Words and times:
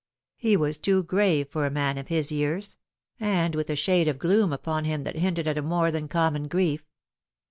He 0.35 0.57
was 0.57 0.79
too 0.79 1.03
grave 1.03 1.49
for 1.49 1.67
a 1.67 1.69
man 1.69 1.99
of 1.99 2.07
his 2.07 2.31
years 2.31 2.75
and 3.19 3.53
with 3.53 3.69
a 3.69 3.75
shade 3.75 4.07
of 4.07 4.17
gloom 4.17 4.51
upon 4.51 4.83
him 4.85 5.03
that 5.03 5.17
hinted 5.17 5.47
at 5.47 5.59
a 5.59 5.61
more 5.61 5.91
than 5.91 6.07
common 6.07 6.47
grief. 6.47 6.87